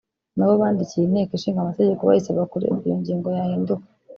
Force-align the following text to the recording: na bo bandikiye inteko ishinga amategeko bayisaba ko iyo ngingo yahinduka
na 0.35 0.45
bo 0.47 0.53
bandikiye 0.61 1.03
inteko 1.05 1.31
ishinga 1.35 1.59
amategeko 1.61 2.01
bayisaba 2.09 2.41
ko 2.51 2.55
iyo 2.85 2.93
ngingo 2.99 3.27
yahinduka 3.37 3.85